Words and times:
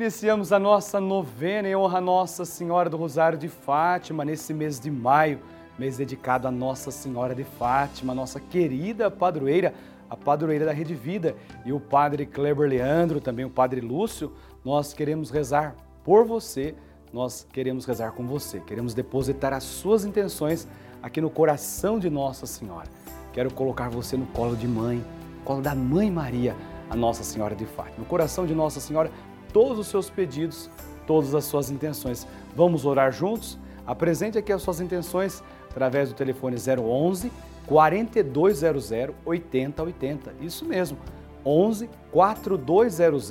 Iniciamos 0.00 0.50
a 0.50 0.58
nossa 0.58 0.98
novena 0.98 1.68
em 1.68 1.76
honra 1.76 1.98
a 1.98 2.00
Nossa 2.00 2.46
Senhora 2.46 2.88
do 2.88 2.96
Rosário 2.96 3.36
de 3.36 3.48
Fátima 3.48 4.24
nesse 4.24 4.54
mês 4.54 4.80
de 4.80 4.90
maio, 4.90 5.40
mês 5.78 5.98
dedicado 5.98 6.48
a 6.48 6.50
Nossa 6.50 6.90
Senhora 6.90 7.34
de 7.34 7.44
Fátima, 7.44 8.14
nossa 8.14 8.40
querida 8.40 9.10
padroeira, 9.10 9.74
a 10.08 10.16
padroeira 10.16 10.64
da 10.64 10.72
Rede 10.72 10.94
Vida, 10.94 11.36
e 11.66 11.72
o 11.74 11.78
Padre 11.78 12.24
Kleber 12.24 12.66
Leandro, 12.66 13.20
também 13.20 13.44
o 13.44 13.50
Padre 13.50 13.82
Lúcio. 13.82 14.32
Nós 14.64 14.94
queremos 14.94 15.28
rezar 15.28 15.76
por 16.02 16.24
você, 16.24 16.74
nós 17.12 17.46
queremos 17.52 17.84
rezar 17.84 18.12
com 18.12 18.26
você, 18.26 18.58
queremos 18.58 18.94
depositar 18.94 19.52
as 19.52 19.64
suas 19.64 20.06
intenções 20.06 20.66
aqui 21.02 21.20
no 21.20 21.28
coração 21.28 21.98
de 21.98 22.08
Nossa 22.08 22.46
Senhora. 22.46 22.88
Quero 23.34 23.52
colocar 23.52 23.90
você 23.90 24.16
no 24.16 24.24
colo 24.28 24.56
de 24.56 24.66
mãe, 24.66 25.04
colo 25.44 25.60
da 25.60 25.74
Mãe 25.74 26.10
Maria, 26.10 26.56
a 26.88 26.96
Nossa 26.96 27.22
Senhora 27.22 27.54
de 27.54 27.66
Fátima. 27.66 27.98
No 27.98 28.04
coração 28.06 28.46
de 28.46 28.54
Nossa 28.54 28.80
Senhora, 28.80 29.12
todos 29.52 29.78
os 29.78 29.86
seus 29.86 30.08
pedidos, 30.08 30.70
todas 31.06 31.34
as 31.34 31.44
suas 31.44 31.70
intenções. 31.70 32.26
Vamos 32.54 32.84
orar 32.84 33.12
juntos? 33.12 33.58
Apresente 33.86 34.38
aqui 34.38 34.52
as 34.52 34.62
suas 34.62 34.80
intenções 34.80 35.42
através 35.70 36.08
do 36.08 36.14
telefone 36.14 36.56
011 36.56 37.30
4200 37.66 38.90
8080. 39.24 40.34
Isso 40.40 40.64
mesmo. 40.64 40.98
11 41.44 41.88
4200 42.10 43.30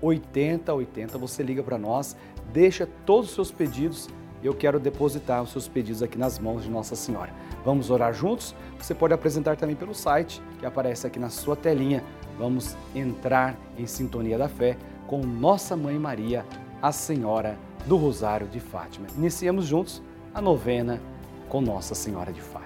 8080. 0.00 1.18
Você 1.18 1.42
liga 1.42 1.62
para 1.62 1.78
nós, 1.78 2.16
deixa 2.52 2.88
todos 3.04 3.30
os 3.30 3.34
seus 3.34 3.50
pedidos. 3.50 4.08
Eu 4.42 4.54
quero 4.54 4.78
depositar 4.78 5.42
os 5.42 5.50
seus 5.50 5.66
pedidos 5.66 6.02
aqui 6.02 6.18
nas 6.18 6.38
mãos 6.38 6.62
de 6.62 6.70
Nossa 6.70 6.94
Senhora. 6.94 7.32
Vamos 7.64 7.90
orar 7.90 8.12
juntos? 8.12 8.54
Você 8.78 8.94
pode 8.94 9.14
apresentar 9.14 9.56
também 9.56 9.74
pelo 9.74 9.94
site 9.94 10.42
que 10.58 10.66
aparece 10.66 11.06
aqui 11.06 11.18
na 11.18 11.30
sua 11.30 11.56
telinha. 11.56 12.04
Vamos 12.38 12.76
entrar 12.94 13.56
em 13.78 13.86
sintonia 13.86 14.36
da 14.36 14.48
fé 14.48 14.76
com 15.06 15.20
Nossa 15.20 15.76
Mãe 15.76 15.98
Maria, 15.98 16.44
a 16.82 16.92
Senhora 16.92 17.58
do 17.86 17.96
Rosário 17.96 18.48
de 18.48 18.60
Fátima. 18.60 19.06
Iniciamos 19.16 19.66
juntos 19.66 20.02
a 20.34 20.40
novena 20.40 21.00
com 21.48 21.60
Nossa 21.60 21.94
Senhora 21.94 22.32
de 22.32 22.40
Fátima. 22.40 22.65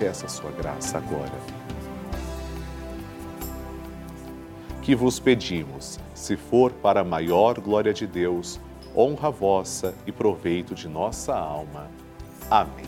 peça 0.00 0.24
a 0.24 0.28
sua 0.30 0.50
graça 0.50 0.96
agora. 0.96 1.30
Que 4.80 4.96
vos 4.96 5.20
pedimos, 5.20 6.00
se 6.14 6.38
for 6.38 6.72
para 6.72 7.02
a 7.02 7.04
maior 7.04 7.60
glória 7.60 7.92
de 7.92 8.06
Deus, 8.06 8.58
honra 8.96 9.30
vossa 9.30 9.94
e 10.06 10.10
proveito 10.10 10.74
de 10.74 10.88
nossa 10.88 11.36
alma. 11.36 11.90
Amém. 12.50 12.86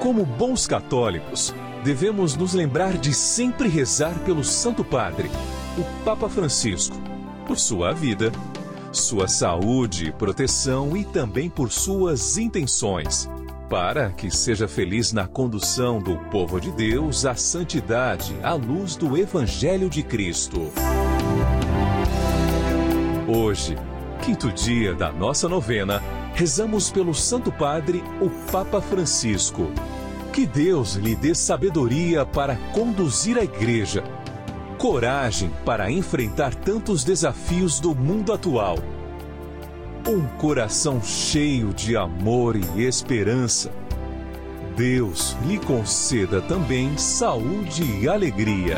Como 0.00 0.24
bons 0.24 0.66
católicos, 0.66 1.54
devemos 1.84 2.34
nos 2.34 2.52
lembrar 2.52 2.98
de 2.98 3.14
sempre 3.14 3.68
rezar 3.68 4.18
pelo 4.24 4.42
Santo 4.42 4.84
Padre, 4.84 5.30
o 5.78 6.04
Papa 6.04 6.28
Francisco, 6.28 6.96
por 7.46 7.56
sua 7.56 7.92
vida, 7.92 8.32
sua 8.92 9.28
saúde, 9.28 10.12
proteção 10.18 10.96
e 10.96 11.04
também 11.04 11.48
por 11.48 11.70
suas 11.70 12.36
intenções, 12.36 13.28
para 13.70 14.10
que 14.10 14.32
seja 14.32 14.66
feliz 14.66 15.12
na 15.12 15.28
condução 15.28 16.00
do 16.00 16.16
povo 16.28 16.60
de 16.60 16.72
Deus 16.72 17.24
à 17.24 17.36
santidade 17.36 18.34
à 18.42 18.52
luz 18.52 18.96
do 18.96 19.16
Evangelho 19.16 19.88
de 19.88 20.02
Cristo. 20.02 20.72
Hoje, 23.28 23.78
quinto 24.22 24.50
dia 24.50 24.92
da 24.92 25.12
nossa 25.12 25.48
novena, 25.48 26.02
rezamos 26.34 26.90
pelo 26.90 27.14
Santo 27.14 27.52
Padre, 27.52 28.02
o 28.20 28.28
Papa 28.50 28.80
Francisco. 28.80 29.70
Que 30.32 30.46
Deus 30.46 30.94
lhe 30.94 31.14
dê 31.14 31.32
sabedoria 31.32 32.26
para 32.26 32.56
conduzir 32.72 33.38
a 33.38 33.44
Igreja, 33.44 34.02
coragem 34.78 35.48
para 35.64 35.92
enfrentar 35.92 36.56
tantos 36.56 37.04
desafios 37.04 37.78
do 37.78 37.94
mundo 37.94 38.32
atual, 38.32 38.78
um 40.06 40.26
coração 40.38 41.02
cheio 41.02 41.72
de 41.74 41.96
amor 41.96 42.56
e 42.56 42.84
esperança. 42.84 43.70
Deus 44.76 45.36
lhe 45.46 45.58
conceda 45.58 46.40
também 46.40 46.96
saúde 46.96 47.82
e 48.00 48.08
alegria. 48.08 48.76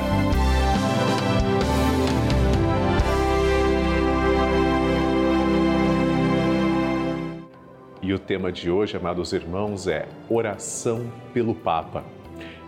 E 8.03 8.13
o 8.13 8.19
tema 8.19 8.51
de 8.51 8.69
hoje, 8.69 8.97
amados 8.97 9.33
irmãos, 9.33 9.87
é 9.87 10.09
Oração 10.29 11.11
pelo 11.33 11.55
Papa. 11.55 12.05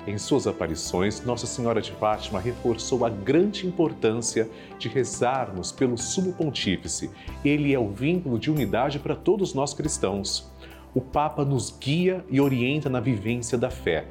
Em 0.06 0.18
suas 0.18 0.46
aparições, 0.46 1.24
Nossa 1.24 1.46
Senhora 1.46 1.80
de 1.80 1.90
Fátima 1.92 2.38
reforçou 2.38 3.06
a 3.06 3.08
grande 3.08 3.66
importância 3.66 4.50
de 4.78 4.86
rezarmos 4.86 5.72
pelo 5.72 5.96
Sumo 5.96 6.34
Pontífice. 6.34 7.10
Ele 7.42 7.72
é 7.72 7.78
o 7.78 7.88
vínculo 7.88 8.38
de 8.38 8.50
unidade 8.50 8.98
para 8.98 9.16
todos 9.16 9.54
nós 9.54 9.72
cristãos. 9.72 10.52
O 10.94 11.00
Papa 11.00 11.42
nos 11.42 11.74
guia 11.76 12.22
e 12.30 12.38
orienta 12.38 12.90
na 12.90 13.00
vivência 13.00 13.56
da 13.56 13.70
fé. 13.70 14.04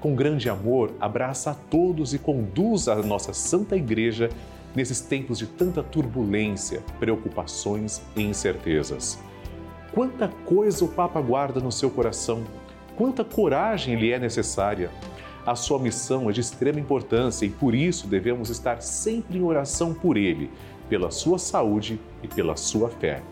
Com 0.00 0.14
grande 0.14 0.48
amor, 0.48 0.92
abraça 1.00 1.50
a 1.50 1.54
todos 1.54 2.14
e 2.14 2.18
conduz 2.18 2.86
a 2.86 2.94
nossa 2.96 3.32
Santa 3.32 3.76
Igreja 3.76 4.30
nesses 4.74 5.00
tempos 5.00 5.38
de 5.38 5.48
tanta 5.48 5.82
turbulência, 5.82 6.80
preocupações 7.00 8.00
e 8.16 8.22
incertezas. 8.22 9.18
Quanta 9.92 10.28
coisa 10.46 10.84
o 10.84 10.88
Papa 10.88 11.20
guarda 11.20 11.58
no 11.58 11.72
seu 11.72 11.90
coração, 11.90 12.44
quanta 12.96 13.24
coragem 13.24 13.96
lhe 13.96 14.12
é 14.12 14.18
necessária. 14.18 14.90
A 15.46 15.56
sua 15.56 15.78
missão 15.78 16.28
é 16.28 16.32
de 16.32 16.40
extrema 16.40 16.78
importância 16.78 17.46
e 17.46 17.50
por 17.50 17.74
isso 17.74 18.06
devemos 18.06 18.50
estar 18.50 18.82
sempre 18.82 19.38
em 19.38 19.42
oração 19.42 19.94
por 19.94 20.16
ele, 20.16 20.50
pela 20.88 21.10
sua 21.10 21.38
saúde 21.38 21.98
e 22.22 22.28
pela 22.28 22.56
sua 22.56 22.90
fé. 22.90 23.22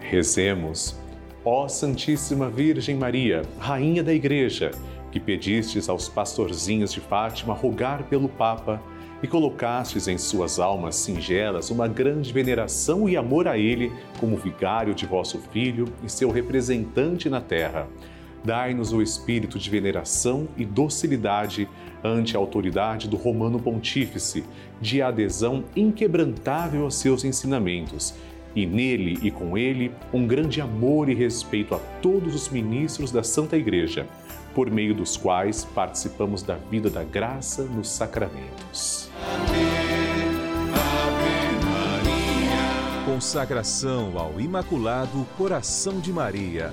Rezemos, 0.00 0.96
ó 1.44 1.68
Santíssima 1.68 2.50
Virgem 2.50 2.96
Maria, 2.96 3.42
Rainha 3.58 4.02
da 4.02 4.12
Igreja, 4.12 4.72
que 5.12 5.20
pedistes 5.20 5.88
aos 5.88 6.08
pastorzinhos 6.08 6.92
de 6.92 7.00
Fátima 7.00 7.54
rogar 7.54 8.04
pelo 8.04 8.28
Papa 8.28 8.82
e 9.22 9.28
colocastes 9.28 10.08
em 10.08 10.16
suas 10.16 10.58
almas 10.58 10.96
singelas 10.96 11.70
uma 11.70 11.86
grande 11.86 12.32
veneração 12.32 13.08
e 13.08 13.16
amor 13.16 13.46
a 13.46 13.58
ele 13.58 13.92
como 14.18 14.36
vigário 14.36 14.94
de 14.94 15.06
vosso 15.06 15.38
Filho 15.52 15.86
e 16.02 16.08
seu 16.08 16.30
representante 16.30 17.28
na 17.28 17.40
terra. 17.40 17.86
Dai-nos 18.44 18.92
o 18.92 19.02
espírito 19.02 19.58
de 19.58 19.68
veneração 19.68 20.48
e 20.56 20.64
docilidade 20.64 21.68
ante 22.02 22.36
a 22.36 22.38
autoridade 22.38 23.08
do 23.08 23.16
Romano 23.16 23.60
Pontífice, 23.60 24.44
de 24.80 25.02
adesão 25.02 25.64
inquebrantável 25.76 26.84
aos 26.84 26.94
seus 26.94 27.24
ensinamentos, 27.24 28.14
e 28.56 28.66
nele 28.66 29.18
e 29.22 29.30
com 29.30 29.56
ele 29.56 29.92
um 30.12 30.26
grande 30.26 30.60
amor 30.60 31.08
e 31.08 31.14
respeito 31.14 31.74
a 31.74 31.78
todos 32.00 32.34
os 32.34 32.48
ministros 32.48 33.12
da 33.12 33.22
Santa 33.22 33.56
Igreja, 33.56 34.06
por 34.54 34.70
meio 34.70 34.94
dos 34.94 35.16
quais 35.16 35.64
participamos 35.64 36.42
da 36.42 36.56
vida 36.56 36.90
da 36.90 37.04
graça 37.04 37.62
nos 37.62 37.88
sacramentos. 37.88 39.08
Consagração 43.04 44.18
ao 44.18 44.40
Imaculado 44.40 45.26
Coração 45.36 46.00
de 46.00 46.12
Maria. 46.12 46.72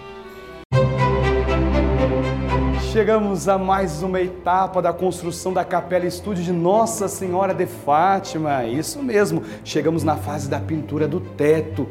Chegamos 2.91 3.47
a 3.47 3.57
mais 3.57 4.03
uma 4.03 4.19
etapa 4.19 4.81
da 4.81 4.91
construção 4.91 5.53
da 5.53 5.63
Capela 5.63 6.05
Estúdio 6.05 6.43
de 6.43 6.51
Nossa 6.51 7.07
Senhora 7.07 7.53
de 7.53 7.65
Fátima. 7.65 8.65
Isso 8.65 9.01
mesmo, 9.01 9.43
chegamos 9.63 10.03
na 10.03 10.17
fase 10.17 10.49
da 10.49 10.59
pintura 10.59 11.07
do 11.07 11.21
teto. 11.21 11.87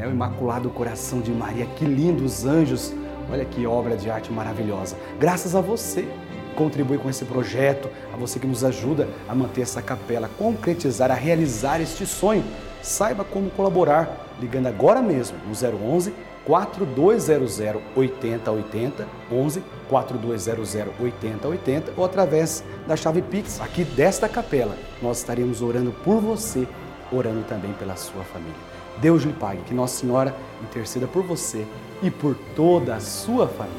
É 0.00 0.06
o 0.06 0.10
Imaculado 0.10 0.70
Coração 0.70 1.20
de 1.20 1.30
Maria, 1.30 1.66
que 1.76 1.84
lindos 1.84 2.46
anjos. 2.46 2.94
Olha 3.30 3.44
que 3.44 3.66
obra 3.66 3.94
de 3.94 4.10
arte 4.10 4.32
maravilhosa. 4.32 4.96
Graças 5.20 5.54
a 5.54 5.60
você 5.60 6.04
que 6.48 6.54
contribui 6.56 6.96
com 6.96 7.10
esse 7.10 7.26
projeto, 7.26 7.90
a 8.10 8.16
você 8.16 8.38
que 8.38 8.46
nos 8.46 8.64
ajuda 8.64 9.06
a 9.28 9.34
manter 9.34 9.60
essa 9.60 9.82
capela, 9.82 10.28
a 10.28 10.30
concretizar, 10.30 11.10
a 11.10 11.14
realizar 11.14 11.78
este 11.78 12.06
sonho. 12.06 12.42
Saiba 12.80 13.22
como 13.22 13.50
colaborar 13.50 14.34
ligando 14.40 14.68
agora 14.68 15.02
mesmo 15.02 15.36
no 15.46 15.52
011 15.92 16.10
4200 16.48 17.60
8080 17.94 19.06
11 19.30 19.62
4200 19.86 20.76
8080 20.98 21.92
ou 21.94 22.04
através 22.06 22.64
da 22.86 22.96
chave 22.96 23.20
Pix 23.20 23.60
aqui 23.60 23.84
desta 23.84 24.26
capela. 24.30 24.74
Nós 25.02 25.18
estaremos 25.18 25.60
orando 25.60 25.92
por 26.02 26.22
você, 26.22 26.66
orando 27.12 27.44
também 27.44 27.74
pela 27.74 27.96
sua 27.96 28.24
família. 28.24 28.56
Deus 28.96 29.24
lhe 29.24 29.32
pague, 29.32 29.62
que 29.62 29.74
Nossa 29.74 30.00
Senhora 30.00 30.34
interceda 30.62 31.06
por 31.06 31.22
você 31.22 31.66
e 32.02 32.10
por 32.10 32.34
toda 32.56 32.96
a 32.96 33.00
sua 33.00 33.46
família. 33.46 33.76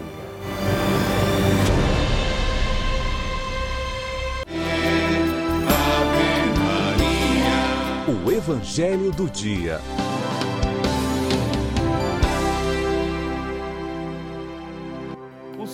O 8.26 8.32
Evangelho 8.32 9.12
do 9.12 9.28
Dia. 9.28 9.82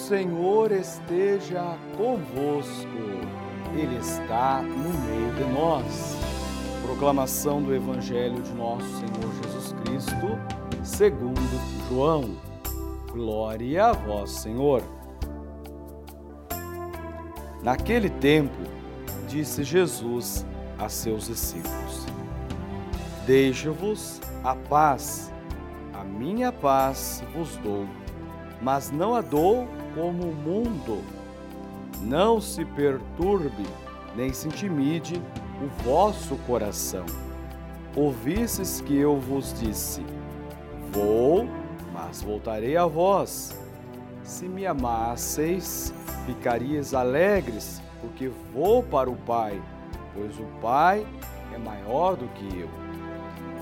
Senhor 0.05 0.71
esteja 0.71 1.75
convosco, 1.97 2.87
Ele 3.75 3.95
está 3.95 4.61
no 4.61 4.93
meio 4.99 5.33
de 5.33 5.51
nós. 5.51 6.15
Proclamação 6.83 7.59
do 7.63 7.73
Evangelho 7.73 8.39
de 8.39 8.53
nosso 8.53 8.85
Senhor 8.85 9.33
Jesus 9.41 9.73
Cristo, 9.83 10.83
segundo 10.83 11.41
João. 11.89 12.37
Glória 13.11 13.85
a 13.85 13.93
vós, 13.93 14.29
Senhor. 14.29 14.83
Naquele 17.63 18.11
tempo, 18.11 18.61
disse 19.27 19.63
Jesus 19.63 20.45
a 20.77 20.87
seus 20.87 21.25
discípulos: 21.25 22.05
Deixo-vos 23.25 24.21
a 24.43 24.55
paz, 24.55 25.33
a 25.95 26.03
minha 26.03 26.51
paz 26.51 27.23
vos 27.33 27.57
dou, 27.57 27.87
mas 28.65 28.89
não 28.89 29.13
a 29.13 29.21
dou 29.21 29.67
como 29.93 30.23
o 30.23 30.33
mundo. 30.33 31.03
Não 32.01 32.41
se 32.41 32.65
perturbe 32.65 33.63
nem 34.15 34.33
se 34.33 34.47
intimide 34.47 35.21
o 35.61 35.83
vosso 35.83 36.35
coração. 36.47 37.05
Ouvistes 37.95 38.81
que 38.81 38.97
eu 38.97 39.19
vos 39.19 39.53
disse: 39.59 40.03
Vou, 40.91 41.47
mas 41.93 42.23
voltarei 42.23 42.75
a 42.75 42.87
vós. 42.87 43.55
Se 44.23 44.47
me 44.47 44.65
amasseis, 44.65 45.93
ficarias 46.25 46.95
alegres, 46.95 47.79
porque 48.01 48.31
vou 48.51 48.81
para 48.81 49.11
o 49.11 49.15
Pai, 49.15 49.61
pois 50.11 50.39
o 50.39 50.45
Pai 50.59 51.05
é 51.53 51.57
maior 51.59 52.15
do 52.15 52.27
que 52.29 52.61
eu. 52.61 52.69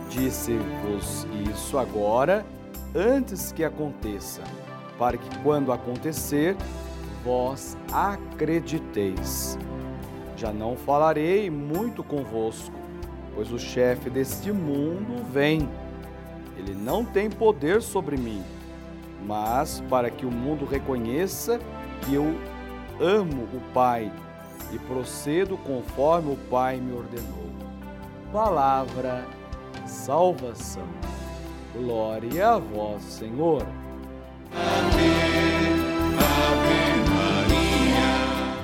Disse-vos 0.09 1.27
isso 1.51 1.77
agora, 1.77 2.45
antes 2.95 3.51
que 3.51 3.65
aconteça, 3.65 4.41
para 4.97 5.17
que 5.17 5.39
quando 5.39 5.71
acontecer, 5.71 6.55
vós 7.23 7.77
acrediteis. 7.91 9.57
Já 10.35 10.51
não 10.51 10.75
falarei 10.75 11.49
muito 11.49 12.03
convosco, 12.03 12.75
pois 13.33 13.51
o 13.51 13.59
chefe 13.59 14.09
deste 14.09 14.51
mundo 14.51 15.23
vem. 15.31 15.69
Ele 16.57 16.73
não 16.73 17.03
tem 17.03 17.29
poder 17.29 17.81
sobre 17.81 18.17
mim, 18.17 18.43
mas 19.25 19.81
para 19.89 20.09
que 20.09 20.25
o 20.25 20.31
mundo 20.31 20.65
reconheça 20.65 21.59
que 22.01 22.13
eu 22.13 22.35
amo 22.99 23.43
o 23.53 23.61
Pai 23.73 24.11
e 24.71 24.79
procedo 24.79 25.57
conforme 25.57 26.33
o 26.33 26.37
Pai 26.49 26.77
me 26.77 26.93
ordenou. 26.93 27.49
Palavra 28.31 29.25
salvação. 29.85 30.87
Glória 31.73 32.49
a 32.49 32.59
vós, 32.59 33.01
Senhor. 33.03 33.65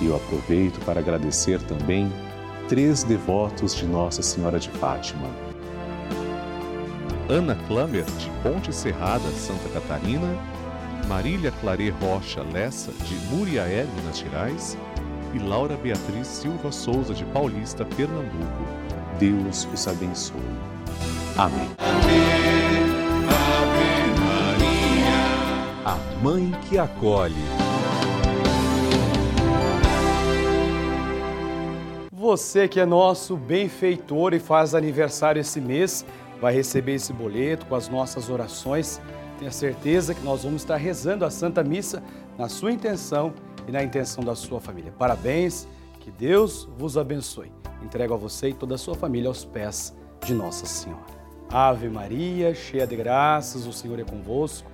e 0.00 0.06
eu 0.06 0.16
aproveito 0.16 0.82
para 0.84 1.00
agradecer 1.00 1.60
também 1.62 2.10
três 2.68 3.02
devotos 3.02 3.74
de 3.74 3.86
Nossa 3.86 4.22
Senhora 4.22 4.58
de 4.58 4.70
Fátima. 4.70 5.28
Ana 7.28 7.56
Klammer, 7.68 8.04
de 8.04 8.30
Ponte 8.42 8.72
Serrada, 8.74 9.28
Santa 9.30 9.68
Catarina, 9.68 10.28
Marília 11.06 11.52
Clare 11.60 11.90
Rocha 11.90 12.42
Lessa, 12.52 12.92
de 13.04 13.14
Muriaé, 13.26 13.86
Minas 13.96 14.18
Gerais, 14.18 14.76
e 15.34 15.38
Laura 15.38 15.76
Beatriz 15.76 16.26
Silva 16.26 16.72
Souza, 16.72 17.14
de 17.14 17.24
Paulista, 17.26 17.84
Pernambuco. 17.84 18.64
Deus 19.18 19.68
os 19.72 19.86
abençoe. 19.86 20.40
Amém. 21.36 21.68
Ave, 21.78 22.20
Ave 23.28 24.20
Maria. 24.24 25.18
A 25.84 26.22
Mãe 26.22 26.50
que 26.68 26.78
acolhe. 26.78 27.69
Você 32.30 32.68
que 32.68 32.78
é 32.78 32.86
nosso 32.86 33.36
benfeitor 33.36 34.34
e 34.34 34.38
faz 34.38 34.72
aniversário 34.72 35.40
esse 35.40 35.60
mês, 35.60 36.06
vai 36.40 36.54
receber 36.54 36.94
esse 36.94 37.12
boleto 37.12 37.66
com 37.66 37.74
as 37.74 37.88
nossas 37.88 38.30
orações. 38.30 39.00
Tenha 39.36 39.50
certeza 39.50 40.14
que 40.14 40.22
nós 40.22 40.44
vamos 40.44 40.62
estar 40.62 40.76
rezando 40.76 41.24
a 41.24 41.30
Santa 41.30 41.64
Missa 41.64 42.00
na 42.38 42.48
sua 42.48 42.70
intenção 42.70 43.34
e 43.66 43.72
na 43.72 43.82
intenção 43.82 44.22
da 44.22 44.36
sua 44.36 44.60
família. 44.60 44.94
Parabéns, 44.96 45.66
que 45.98 46.08
Deus 46.08 46.68
vos 46.78 46.96
abençoe. 46.96 47.50
Entrego 47.82 48.14
a 48.14 48.16
você 48.16 48.50
e 48.50 48.54
toda 48.54 48.76
a 48.76 48.78
sua 48.78 48.94
família 48.94 49.26
aos 49.26 49.44
pés 49.44 49.92
de 50.24 50.32
Nossa 50.32 50.66
Senhora. 50.66 51.02
Ave 51.50 51.88
Maria, 51.88 52.54
cheia 52.54 52.86
de 52.86 52.94
graças, 52.94 53.66
o 53.66 53.72
Senhor 53.72 53.98
é 53.98 54.04
convosco. 54.04 54.70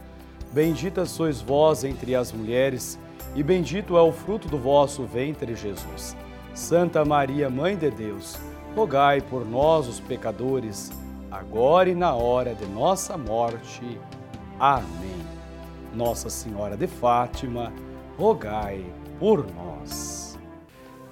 Bendita 0.53 1.07
sois 1.07 1.40
vós 1.40 1.85
entre 1.85 2.14
as 2.14 2.33
mulheres, 2.33 2.99
e 3.35 3.42
bendito 3.42 3.97
é 3.97 4.03
o 4.03 4.12
fruto 4.12 4.47
do 4.47 4.59
vosso 4.59 5.05
ventre, 5.05 5.55
Jesus. 5.55 6.14
Santa 6.57 7.05
Maria, 7.05 7.51
Mãe 7.51 7.77
de 7.77 7.90
Deus, 7.90 8.38
rogai 8.75 9.21
por 9.21 9.47
nós, 9.47 9.87
os 9.87 10.01
pecadores, 10.01 10.90
agora 11.31 11.90
e 11.90 11.95
na 11.95 12.14
hora 12.14 12.55
de 12.55 12.64
nossa 12.64 13.14
morte. 13.19 14.01
Amém. 14.59 15.21
Nossa 15.95 16.31
Senhora 16.31 16.75
de 16.75 16.87
Fátima, 16.87 17.71
rogai 18.16 18.83
por 19.21 19.47
nós. 19.55 20.38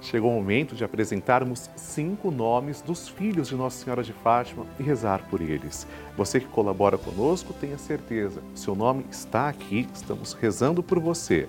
Chegou 0.01 0.31
o 0.31 0.33
momento 0.33 0.73
de 0.73 0.83
apresentarmos 0.83 1.69
cinco 1.75 2.31
nomes 2.31 2.81
dos 2.81 3.07
filhos 3.07 3.47
de 3.47 3.55
Nossa 3.55 3.83
Senhora 3.83 4.01
de 4.01 4.13
Fátima 4.13 4.65
e 4.79 4.83
rezar 4.83 5.29
por 5.29 5.41
eles. 5.41 5.85
Você 6.17 6.39
que 6.39 6.47
colabora 6.47 6.97
conosco, 6.97 7.53
tenha 7.53 7.77
certeza, 7.77 8.41
seu 8.55 8.73
nome 8.73 9.05
está 9.11 9.47
aqui, 9.47 9.87
estamos 9.93 10.33
rezando 10.33 10.81
por 10.81 10.99
você. 10.99 11.47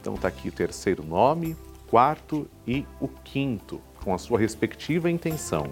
Então 0.00 0.14
está 0.14 0.28
aqui 0.28 0.48
o 0.48 0.52
terceiro 0.52 1.04
nome, 1.04 1.54
quarto 1.94 2.50
e 2.66 2.84
o 3.00 3.06
quinto, 3.06 3.80
com 4.02 4.12
a 4.12 4.18
sua 4.18 4.36
respectiva 4.36 5.08
intenção. 5.08 5.68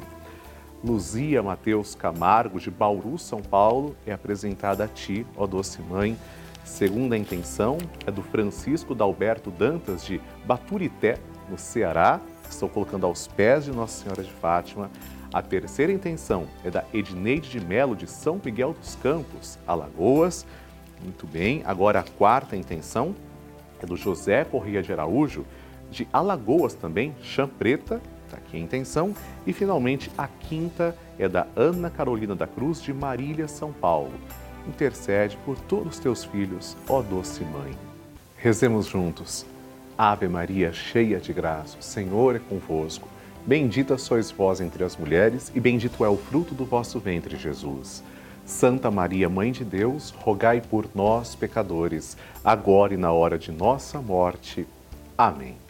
Luzia 0.84 1.42
Mateus 1.42 1.96
Camargo, 1.96 2.60
de 2.60 2.70
Bauru, 2.70 3.18
São 3.18 3.42
Paulo, 3.42 3.96
é 4.06 4.12
apresentada 4.12 4.84
a 4.84 4.86
Ti, 4.86 5.26
ó 5.36 5.48
doce 5.48 5.82
Mãe. 5.82 6.16
Segunda 6.62 7.18
intenção 7.18 7.76
é 8.06 8.10
do 8.12 8.22
Francisco 8.22 8.94
Dalberto 8.94 9.50
Dantas, 9.50 10.04
de 10.04 10.20
Baturité, 10.44 11.18
no 11.50 11.58
Ceará. 11.58 12.20
Estou 12.48 12.68
colocando 12.68 13.04
aos 13.04 13.26
pés 13.26 13.64
de 13.64 13.72
Nossa 13.72 14.04
Senhora 14.04 14.22
de 14.22 14.30
Fátima. 14.30 14.92
A 15.34 15.42
terceira 15.42 15.90
intenção 15.90 16.46
é 16.64 16.70
da 16.70 16.84
Edneide 16.94 17.50
de 17.50 17.58
Melo, 17.58 17.96
de 17.96 18.06
São 18.06 18.40
Miguel 18.44 18.76
dos 18.78 18.94
Campos, 18.94 19.58
Alagoas. 19.66 20.46
Muito 21.02 21.26
bem. 21.26 21.62
Agora 21.64 21.98
a 21.98 22.04
quarta 22.04 22.54
intenção 22.54 23.12
é 23.82 23.86
do 23.86 23.96
José 23.96 24.44
Corrêa 24.44 24.80
de 24.80 24.92
Araújo, 24.92 25.44
de 25.92 26.08
Alagoas 26.12 26.74
também, 26.74 27.14
Chã 27.22 27.46
Preta, 27.46 28.00
está 28.24 28.36
aqui 28.38 28.56
a 28.56 28.60
intenção. 28.60 29.14
E 29.46 29.52
finalmente 29.52 30.10
a 30.18 30.26
quinta 30.26 30.96
é 31.18 31.28
da 31.28 31.46
Ana 31.54 31.90
Carolina 31.90 32.34
da 32.34 32.46
Cruz, 32.46 32.82
de 32.82 32.92
Marília, 32.92 33.46
São 33.46 33.72
Paulo. 33.72 34.12
Intercede 34.66 35.36
por 35.44 35.56
todos 35.56 35.94
os 35.94 35.98
teus 36.00 36.24
filhos, 36.24 36.76
ó 36.88 37.02
doce 37.02 37.44
mãe. 37.44 37.72
Rezemos 38.36 38.86
juntos. 38.86 39.46
Ave 39.96 40.26
Maria, 40.26 40.72
cheia 40.72 41.20
de 41.20 41.32
graça, 41.32 41.76
o 41.78 41.82
Senhor 41.82 42.34
é 42.34 42.38
convosco. 42.38 43.06
Bendita 43.46 43.98
sois 43.98 44.30
vós 44.30 44.60
entre 44.60 44.82
as 44.82 44.96
mulheres, 44.96 45.52
e 45.54 45.60
bendito 45.60 46.04
é 46.04 46.08
o 46.08 46.16
fruto 46.16 46.54
do 46.54 46.64
vosso 46.64 46.98
ventre, 46.98 47.36
Jesus. 47.36 48.02
Santa 48.44 48.90
Maria, 48.90 49.28
Mãe 49.28 49.52
de 49.52 49.64
Deus, 49.64 50.10
rogai 50.10 50.60
por 50.60 50.88
nós, 50.94 51.34
pecadores, 51.34 52.16
agora 52.44 52.94
e 52.94 52.96
na 52.96 53.12
hora 53.12 53.38
de 53.38 53.52
nossa 53.52 54.00
morte. 54.00 54.66
Amém. 55.16 55.61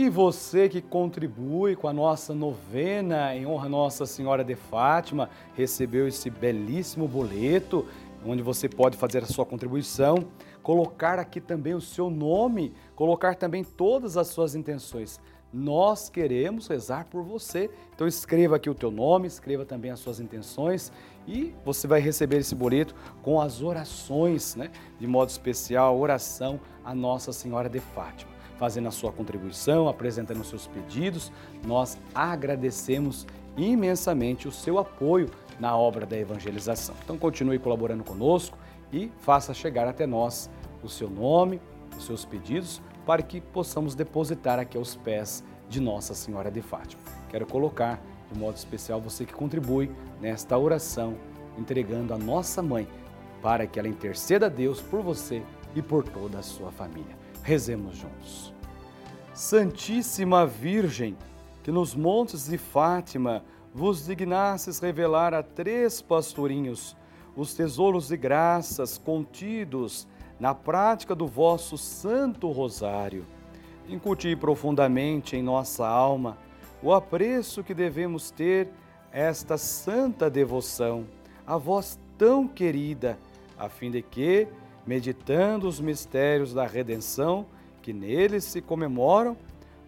E 0.00 0.08
você 0.08 0.66
que 0.66 0.80
contribui 0.80 1.76
com 1.76 1.86
a 1.86 1.92
nossa 1.92 2.34
novena 2.34 3.36
em 3.36 3.44
honra 3.44 3.66
a 3.66 3.68
Nossa 3.68 4.06
Senhora 4.06 4.42
de 4.42 4.54
Fátima, 4.54 5.28
recebeu 5.54 6.08
esse 6.08 6.30
belíssimo 6.30 7.06
boleto, 7.06 7.84
onde 8.24 8.42
você 8.42 8.66
pode 8.66 8.96
fazer 8.96 9.22
a 9.22 9.26
sua 9.26 9.44
contribuição, 9.44 10.24
colocar 10.62 11.18
aqui 11.18 11.40
também 11.40 11.74
o 11.74 11.80
seu 11.80 12.10
nome, 12.10 12.72
colocar 12.94 13.34
também 13.34 13.64
todas 13.64 14.16
as 14.16 14.28
suas 14.28 14.54
intenções. 14.54 15.20
Nós 15.52 16.08
queremos 16.08 16.68
rezar 16.68 17.06
por 17.10 17.24
você. 17.24 17.68
Então 17.94 18.06
escreva 18.06 18.56
aqui 18.56 18.70
o 18.70 18.74
teu 18.74 18.90
nome, 18.90 19.26
escreva 19.26 19.64
também 19.64 19.90
as 19.90 19.98
suas 19.98 20.20
intenções 20.20 20.92
e 21.26 21.52
você 21.64 21.86
vai 21.86 22.00
receber 22.00 22.38
esse 22.38 22.54
boleto 22.54 22.94
com 23.22 23.40
as 23.40 23.60
orações, 23.60 24.54
né? 24.54 24.70
De 24.98 25.06
modo 25.06 25.28
especial, 25.28 25.98
oração 25.98 26.60
a 26.84 26.94
Nossa 26.94 27.32
Senhora 27.32 27.68
de 27.68 27.80
Fátima 27.80 28.30
fazendo 28.60 28.88
a 28.88 28.90
sua 28.90 29.10
contribuição, 29.10 29.88
apresentando 29.88 30.42
os 30.42 30.48
seus 30.50 30.66
pedidos. 30.66 31.32
Nós 31.66 31.96
agradecemos 32.14 33.26
imensamente 33.56 34.46
o 34.46 34.52
seu 34.52 34.78
apoio 34.78 35.30
na 35.58 35.74
obra 35.74 36.04
da 36.04 36.18
evangelização. 36.18 36.94
Então 37.02 37.16
continue 37.16 37.58
colaborando 37.58 38.04
conosco 38.04 38.58
e 38.92 39.10
faça 39.18 39.54
chegar 39.54 39.86
até 39.86 40.06
nós 40.06 40.50
o 40.82 40.88
seu 40.88 41.08
nome, 41.08 41.60
os 41.96 42.06
seus 42.06 42.24
pedidos, 42.24 42.80
para 43.06 43.22
que 43.22 43.40
possamos 43.40 43.94
depositar 43.94 44.58
aqui 44.58 44.76
aos 44.76 44.96
pés 44.96 45.44
de 45.68 45.80
Nossa 45.80 46.14
Senhora 46.14 46.50
de 46.50 46.62
Fátima. 46.62 47.02
Quero 47.28 47.46
colocar 47.46 48.00
de 48.30 48.38
modo 48.38 48.56
especial 48.56 49.00
você 49.00 49.24
que 49.24 49.32
contribui 49.32 49.90
nesta 50.20 50.56
oração, 50.56 51.16
entregando 51.58 52.14
a 52.14 52.18
nossa 52.18 52.62
mãe 52.62 52.86
para 53.42 53.66
que 53.66 53.78
ela 53.78 53.88
interceda 53.88 54.46
a 54.46 54.48
Deus 54.48 54.80
por 54.80 55.02
você 55.02 55.42
e 55.74 55.82
por 55.82 56.04
toda 56.04 56.38
a 56.38 56.42
sua 56.42 56.70
família. 56.70 57.16
Rezemos 57.42 57.96
juntos. 57.96 58.52
Santíssima 59.34 60.46
Virgem, 60.46 61.16
que 61.62 61.70
nos 61.70 61.94
montes 61.94 62.48
de 62.48 62.58
Fátima 62.58 63.42
vos 63.72 64.06
dignasses 64.06 64.80
revelar 64.80 65.32
a 65.32 65.42
três 65.42 66.02
pastorinhos 66.02 66.96
os 67.36 67.54
tesouros 67.54 68.08
de 68.08 68.16
graças 68.16 68.98
contidos 68.98 70.06
na 70.38 70.54
prática 70.54 71.14
do 71.14 71.26
vosso 71.26 71.76
Santo 71.76 72.50
Rosário. 72.50 73.26
Incuti 73.88 74.34
profundamente 74.34 75.36
em 75.36 75.42
nossa 75.42 75.86
alma 75.86 76.38
o 76.82 76.92
apreço 76.92 77.62
que 77.62 77.74
devemos 77.74 78.30
ter 78.30 78.68
esta 79.12 79.58
santa 79.58 80.30
devoção, 80.30 81.06
a 81.46 81.56
vós 81.56 81.98
tão 82.16 82.46
querida, 82.46 83.18
a 83.58 83.68
fim 83.68 83.90
de 83.90 84.02
que, 84.02 84.48
meditando 84.86 85.68
os 85.68 85.80
mistérios 85.80 86.54
da 86.54 86.66
redenção 86.66 87.46
que 87.82 87.92
neles 87.92 88.44
se 88.44 88.60
comemoram, 88.60 89.36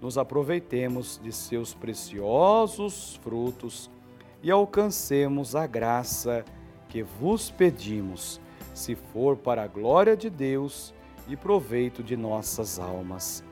nos 0.00 0.18
aproveitemos 0.18 1.20
de 1.22 1.32
seus 1.32 1.72
preciosos 1.72 3.18
frutos 3.22 3.90
e 4.42 4.50
alcancemos 4.50 5.54
a 5.54 5.66
graça 5.66 6.44
que 6.92 7.02
vos 7.02 7.50
pedimos, 7.50 8.38
se 8.74 8.94
for 8.94 9.34
para 9.34 9.62
a 9.62 9.66
glória 9.66 10.14
de 10.14 10.28
Deus 10.28 10.92
e 11.26 11.34
proveito 11.34 12.02
de 12.02 12.18
nossas 12.18 12.78
almas. 12.78 13.42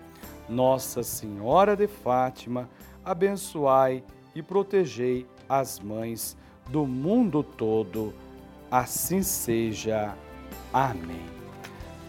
Nossa 0.46 1.03
Senhora 1.03 1.74
de 1.74 1.87
Fátima, 1.87 2.68
abençoai 3.03 4.05
e 4.35 4.42
protegei 4.42 5.26
as 5.48 5.81
mães 5.81 6.37
do 6.68 6.87
mundo 6.87 7.42
todo. 7.42 8.12
Assim 8.70 9.22
seja. 9.22 10.14
Amém. 10.70 11.24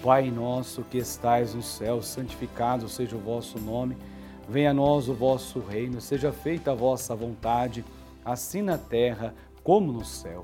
Pai 0.04 0.30
nosso 0.30 0.84
que 0.84 0.98
estais 0.98 1.56
no 1.56 1.63
céu, 1.63 2.02
santificado 2.02 2.89
seja 2.89 3.15
o 3.15 3.20
vosso 3.22 3.58
nome. 3.58 3.96
Venha 4.50 4.72
a 4.72 4.74
nós 4.74 5.08
o 5.08 5.13
vosso 5.13 5.62
reino, 5.62 6.02
seja 6.02 6.34
feita 6.34 6.72
a 6.72 6.76
vossa 6.76 7.15
vontade, 7.15 7.86
assim 8.26 8.62
na 8.62 8.78
terra 8.78 9.34
como 9.63 9.94
no 9.94 10.04
céu. 10.04 10.44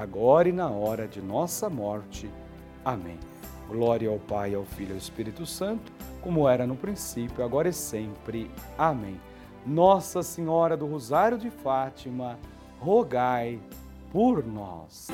agora 0.00 0.48
e 0.48 0.52
na 0.52 0.68
hora 0.70 1.06
de 1.06 1.20
nossa 1.20 1.68
morte. 1.68 2.30
Amém. 2.84 3.18
Glória 3.68 4.08
ao 4.08 4.18
Pai, 4.18 4.54
ao 4.54 4.64
Filho 4.64 4.90
e 4.90 4.92
ao 4.92 4.98
Espírito 4.98 5.44
Santo, 5.44 5.92
como 6.22 6.48
era 6.48 6.66
no 6.66 6.74
princípio, 6.74 7.44
agora 7.44 7.68
e 7.68 7.72
sempre. 7.72 8.50
Amém. 8.78 9.20
Nossa 9.64 10.22
Senhora 10.22 10.76
do 10.76 10.86
Rosário 10.86 11.36
de 11.36 11.50
Fátima, 11.50 12.38
rogai 12.80 13.60
por 14.10 14.44
nós. 14.44 15.08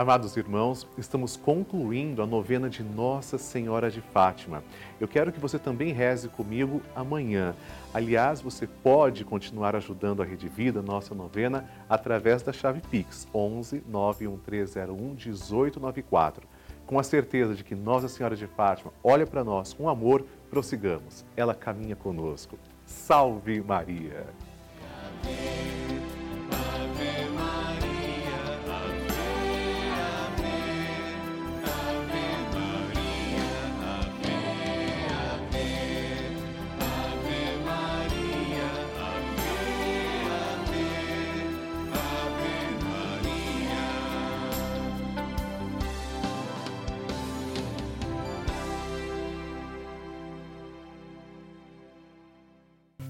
Amados 0.00 0.34
irmãos, 0.34 0.88
estamos 0.96 1.36
concluindo 1.36 2.22
a 2.22 2.26
novena 2.26 2.70
de 2.70 2.82
Nossa 2.82 3.36
Senhora 3.36 3.90
de 3.90 4.00
Fátima. 4.00 4.64
Eu 4.98 5.06
quero 5.06 5.30
que 5.30 5.38
você 5.38 5.58
também 5.58 5.92
reze 5.92 6.26
comigo 6.30 6.80
amanhã. 6.96 7.54
Aliás, 7.92 8.40
você 8.40 8.66
pode 8.66 9.26
continuar 9.26 9.76
ajudando 9.76 10.22
a 10.22 10.24
Rede 10.24 10.48
Vida, 10.48 10.80
nossa 10.80 11.14
novena, 11.14 11.68
através 11.86 12.42
da 12.42 12.50
chave 12.50 12.80
Pix 12.90 13.28
11 13.34 13.84
91301 13.86 14.96
1894. 14.96 16.48
Com 16.86 16.98
a 16.98 17.02
certeza 17.02 17.54
de 17.54 17.62
que 17.62 17.74
Nossa 17.74 18.08
Senhora 18.08 18.34
de 18.34 18.46
Fátima 18.46 18.94
olha 19.04 19.26
para 19.26 19.44
nós 19.44 19.74
com 19.74 19.86
amor, 19.86 20.24
prossigamos. 20.48 21.26
Ela 21.36 21.54
caminha 21.54 21.94
conosco. 21.94 22.58
Salve 22.86 23.60
Maria! 23.60 24.24